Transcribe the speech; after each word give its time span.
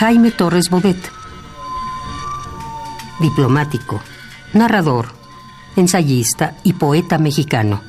Jaime 0.00 0.30
Torres 0.30 0.70
Bodet. 0.70 0.96
Diplomático, 3.20 4.00
narrador, 4.54 5.08
ensayista 5.76 6.56
y 6.64 6.72
poeta 6.72 7.18
mexicano. 7.18 7.82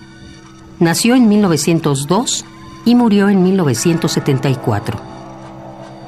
Nació 0.78 1.16
en 1.16 1.30
1902 1.30 2.44
y 2.84 2.96
murió 2.96 3.30
en 3.30 3.42
1974. 3.44 5.00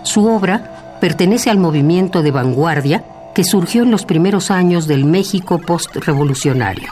Su 0.04 0.28
obra 0.28 0.98
pertenece 1.00 1.50
al 1.50 1.58
movimiento 1.58 2.22
de 2.22 2.32
vanguardia 2.32 3.06
que 3.34 3.46
surgió 3.46 3.84
en 3.84 3.92
los 3.92 4.04
primeros 4.04 4.52
años 4.52 4.88
del 4.88 5.06
México 5.06 5.58
postrevolucionario. 5.60 6.90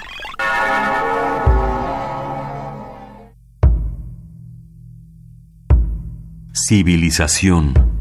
Civilización. 6.53 8.00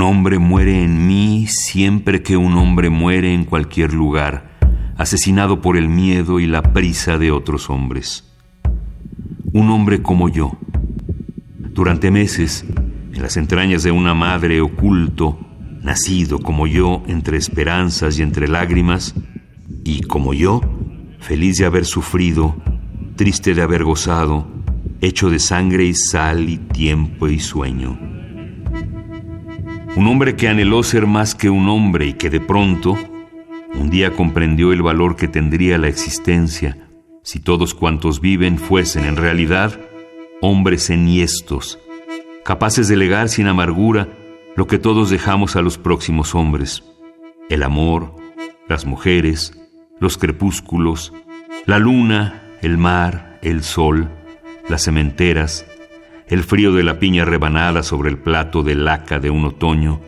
Un 0.00 0.06
hombre 0.06 0.38
muere 0.38 0.82
en 0.82 1.06
mí 1.06 1.46
siempre 1.46 2.22
que 2.22 2.38
un 2.38 2.54
hombre 2.54 2.88
muere 2.88 3.34
en 3.34 3.44
cualquier 3.44 3.92
lugar, 3.92 4.58
asesinado 4.96 5.60
por 5.60 5.76
el 5.76 5.90
miedo 5.90 6.40
y 6.40 6.46
la 6.46 6.62
prisa 6.62 7.18
de 7.18 7.30
otros 7.30 7.68
hombres. 7.68 8.24
Un 9.52 9.68
hombre 9.68 10.00
como 10.00 10.30
yo. 10.30 10.56
Durante 11.74 12.10
meses, 12.10 12.64
en 13.12 13.20
las 13.20 13.36
entrañas 13.36 13.82
de 13.82 13.90
una 13.90 14.14
madre 14.14 14.62
oculto, 14.62 15.38
nacido 15.82 16.38
como 16.38 16.66
yo 16.66 17.02
entre 17.06 17.36
esperanzas 17.36 18.18
y 18.18 18.22
entre 18.22 18.48
lágrimas, 18.48 19.14
y 19.84 20.00
como 20.00 20.32
yo, 20.32 20.62
feliz 21.18 21.58
de 21.58 21.66
haber 21.66 21.84
sufrido, 21.84 22.56
triste 23.16 23.52
de 23.54 23.60
haber 23.60 23.84
gozado, 23.84 24.48
hecho 25.02 25.28
de 25.28 25.38
sangre 25.38 25.84
y 25.84 25.92
sal 25.92 26.48
y 26.48 26.56
tiempo 26.56 27.28
y 27.28 27.38
sueño. 27.38 28.19
Un 29.96 30.06
hombre 30.06 30.36
que 30.36 30.48
anheló 30.48 30.82
ser 30.82 31.06
más 31.06 31.34
que 31.34 31.50
un 31.50 31.68
hombre 31.68 32.06
y 32.06 32.12
que 32.14 32.30
de 32.30 32.40
pronto 32.40 32.96
un 33.74 33.90
día 33.90 34.12
comprendió 34.12 34.72
el 34.72 34.82
valor 34.82 35.16
que 35.16 35.28
tendría 35.28 35.78
la 35.78 35.88
existencia 35.88 36.76
si 37.22 37.38
todos 37.40 37.74
cuantos 37.74 38.20
viven 38.20 38.58
fuesen 38.58 39.04
en 39.04 39.16
realidad 39.16 39.78
hombres 40.40 40.90
enhiestos, 40.90 41.78
capaces 42.44 42.88
de 42.88 42.96
legar 42.96 43.28
sin 43.28 43.46
amargura 43.46 44.08
lo 44.56 44.66
que 44.66 44.78
todos 44.78 45.10
dejamos 45.10 45.56
a 45.56 45.62
los 45.62 45.76
próximos 45.76 46.34
hombres, 46.34 46.82
el 47.48 47.62
amor, 47.62 48.16
las 48.68 48.86
mujeres, 48.86 49.52
los 49.98 50.16
crepúsculos, 50.16 51.12
la 51.66 51.78
luna, 51.78 52.42
el 52.62 52.78
mar, 52.78 53.38
el 53.42 53.62
sol, 53.62 54.08
las 54.68 54.84
cementeras, 54.84 55.66
el 56.30 56.44
frío 56.44 56.72
de 56.72 56.84
la 56.84 57.00
piña 57.00 57.24
rebanada 57.24 57.82
sobre 57.82 58.08
el 58.08 58.16
plato 58.16 58.62
de 58.62 58.76
laca 58.76 59.18
de 59.18 59.30
un 59.30 59.44
otoño, 59.44 60.00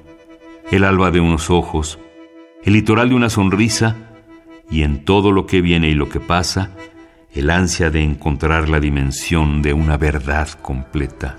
el 0.70 0.84
alba 0.84 1.10
de 1.10 1.18
unos 1.18 1.50
ojos, 1.50 1.98
el 2.62 2.74
litoral 2.74 3.08
de 3.08 3.16
una 3.16 3.28
sonrisa, 3.28 3.96
y 4.70 4.84
en 4.84 5.04
todo 5.04 5.32
lo 5.32 5.46
que 5.46 5.60
viene 5.60 5.88
y 5.88 5.94
lo 5.94 6.08
que 6.08 6.20
pasa, 6.20 6.70
el 7.34 7.50
ansia 7.50 7.90
de 7.90 8.04
encontrar 8.04 8.68
la 8.68 8.78
dimensión 8.78 9.62
de 9.62 9.72
una 9.72 9.96
verdad 9.96 10.48
completa. 10.62 11.36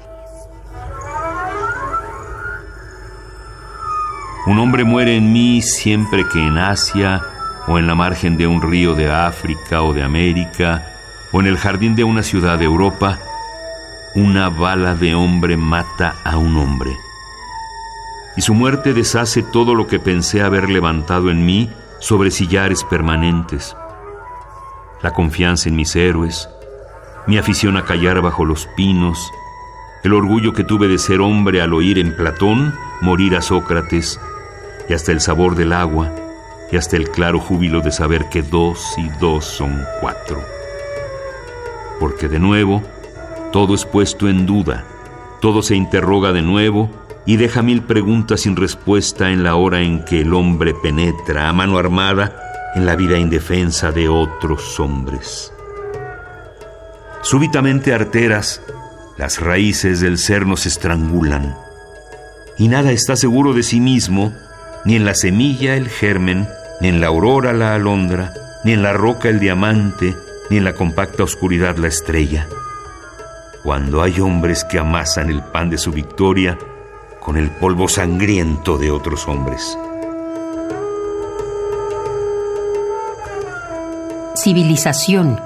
Un 4.45 4.59
hombre 4.59 4.84
muere 4.84 5.16
en 5.16 5.31
mí 5.31 5.62
siempre 5.62 6.25
que 6.28 6.45
en 6.45 6.58
Asia, 6.58 7.22
o 7.68 7.80
en 7.80 7.88
la 7.88 7.95
margen 7.95 8.36
de 8.36 8.47
un 8.47 8.62
río 8.62 8.95
de 8.95 9.09
África 9.09 9.81
o 9.81 9.94
de 9.94 10.03
América, 10.03 10.86
o 11.31 11.40
en 11.40 11.47
el 11.47 11.58
jardín 11.58 11.95
de 11.95 12.03
una 12.03 12.22
ciudad 12.22 12.59
de 12.59 12.66
Europa, 12.66 13.18
una 14.16 14.50
bala 14.50 14.95
de 14.95 15.16
hombre 15.16 15.57
mata 15.57 16.16
a 16.24 16.38
un 16.38 16.56
hombre. 16.57 16.96
Y 18.35 18.41
su 18.41 18.53
muerte 18.53 18.94
deshace 18.94 19.44
todo 19.44 19.75
lo 19.75 19.88
que 19.88 20.00
pensé 20.00 20.41
haber 20.41 20.69
levantado 20.69 21.31
en 21.31 21.46
mí 21.46 21.69
sobre 22.00 22.31
sillares 22.31 22.84
permanentes. 22.84 23.75
La 25.01 25.13
confianza 25.13 25.69
en 25.69 25.75
mis 25.75 25.96
héroes, 25.96 26.50
mi 27.28 27.38
afición 27.38 27.78
a 27.78 27.85
callar 27.85 28.22
bajo 28.22 28.46
los 28.46 28.68
pinos, 28.75 29.31
el 30.03 30.13
orgullo 30.13 30.53
que 30.53 30.63
tuve 30.63 30.88
de 30.88 30.97
ser 30.97 31.22
hombre 31.22 31.62
al 31.62 31.74
oír 31.74 31.97
en 31.97 32.16
Platón 32.16 32.75
morir 33.01 33.35
a 33.35 33.41
Sócrates, 33.41 34.19
y 34.90 34.94
hasta 34.94 35.12
el 35.12 35.22
sabor 35.22 35.56
del 35.56 35.74
agua, 35.74 36.12
y 36.72 36.78
hasta 36.78 36.97
el 36.97 37.09
claro 37.09 37.40
júbilo 37.40 37.81
de 37.81 37.91
saber 37.91 38.28
que 38.30 38.41
dos 38.41 38.95
y 38.97 39.07
dos 39.19 39.45
son 39.45 39.84
cuatro. 40.01 40.44
Porque 42.00 42.28
de 42.28 42.40
nuevo, 42.40 42.84
todo 43.53 43.75
es 43.75 43.86
puesto 43.86 44.28
en 44.28 44.47
duda, 44.47 44.84
todo 45.40 45.62
se 45.62 45.75
interroga 45.75 46.34
de 46.34 46.41
nuevo 46.41 46.90
y 47.28 47.38
deja 47.38 47.62
mil 47.62 47.84
preguntas 47.84 48.41
sin 48.41 48.56
respuesta 48.56 49.30
en 49.30 49.44
la 49.44 49.56
hora 49.56 49.81
en 49.81 50.03
que 50.03 50.22
el 50.22 50.34
hombre 50.34 50.74
penetra 50.74 51.47
a 51.47 51.53
mano 51.53 51.78
armada 51.78 52.72
en 52.74 52.88
la 52.88 52.96
vida 52.96 53.19
indefensa 53.19 53.92
de 53.92 54.09
otros 54.09 54.80
hombres. 54.80 55.53
Súbitamente 57.22 57.94
arteras, 57.94 58.59
las 59.19 59.40
raíces 59.40 60.02
del 60.02 60.18
ser 60.18 60.47
nos 60.47 60.66
estrangulan, 60.66 61.56
y 62.58 62.69
nada 62.69 62.92
está 62.92 63.16
seguro 63.16 63.53
de 63.53 63.62
sí 63.62 63.80
mismo, 63.80 64.34
ni 64.84 64.96
en 64.96 65.06
la 65.06 65.13
semilla 65.13 65.75
el 65.75 65.90
germen, 65.90 66.47
ni 66.81 66.88
en 66.88 67.00
la 67.00 67.08
aurora 67.08 67.53
la 67.53 67.75
alondra, 67.75 68.34
ni 68.66 68.72
en 68.72 68.81
la 68.81 68.94
roca 68.94 69.30
el 69.30 69.40
diamante, 69.40 70.16
ni 70.50 70.58
en 70.58 70.63
la 70.63 70.74
compacta 70.74 71.24
oscuridad 71.24 71.78
la 71.78 71.88
estrella. 71.88 72.47
Cuando 73.63 74.01
hay 74.01 74.19
hombres 74.19 74.66
que 74.66 74.78
amasan 74.78 75.29
el 75.29 75.41
pan 75.41 75.69
de 75.69 75.78
su 75.78 75.94
victoria 75.94 76.57
con 77.22 77.38
el 77.38 77.50
polvo 77.50 77.88
sangriento 77.88 78.78
de 78.78 78.91
otros 78.91 79.25
hombres. 79.29 79.78
Civilización. 84.35 85.40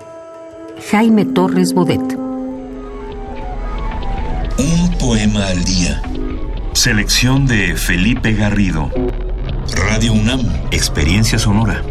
Jaime 0.90 1.26
Torres 1.26 1.74
Bodet. 1.76 2.18
Un 4.58 4.98
poema 5.00 5.46
al 5.46 5.64
día. 5.64 6.02
Selección 6.74 7.46
de 7.46 7.76
Felipe 7.76 8.34
Garrido. 8.34 8.90
Radio 9.76 10.14
UNAM. 10.14 10.42
Experiencia 10.72 11.38
sonora. 11.38 11.84